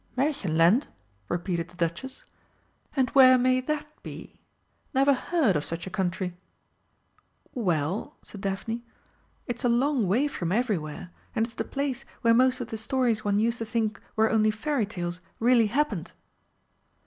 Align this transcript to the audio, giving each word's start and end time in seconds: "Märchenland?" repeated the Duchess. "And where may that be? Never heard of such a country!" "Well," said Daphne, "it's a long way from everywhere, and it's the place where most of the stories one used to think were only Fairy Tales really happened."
"Märchenland?" 0.17 0.87
repeated 1.29 1.69
the 1.69 1.75
Duchess. 1.77 2.25
"And 2.95 3.11
where 3.11 3.37
may 3.37 3.61
that 3.61 3.85
be? 4.01 4.41
Never 4.95 5.13
heard 5.13 5.55
of 5.55 5.63
such 5.63 5.85
a 5.85 5.91
country!" 5.91 6.35
"Well," 7.53 8.15
said 8.23 8.41
Daphne, 8.41 8.83
"it's 9.45 9.63
a 9.63 9.69
long 9.69 10.07
way 10.07 10.27
from 10.27 10.51
everywhere, 10.51 11.11
and 11.35 11.45
it's 11.45 11.53
the 11.53 11.63
place 11.63 12.03
where 12.23 12.33
most 12.33 12.59
of 12.59 12.69
the 12.69 12.77
stories 12.77 13.23
one 13.23 13.37
used 13.37 13.59
to 13.59 13.65
think 13.65 14.01
were 14.15 14.31
only 14.31 14.49
Fairy 14.49 14.87
Tales 14.87 15.21
really 15.39 15.67
happened." 15.67 16.13